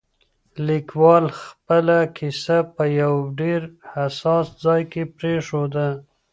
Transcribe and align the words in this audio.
لیکوال 0.67 1.25
خپله 1.41 1.97
کیسه 2.17 2.57
په 2.75 2.83
یو 3.01 3.13
ډېر 3.39 3.61
حساس 3.93 4.45
ځای 4.63 4.81
کې 4.91 5.03
پرېښوده. 5.17 5.87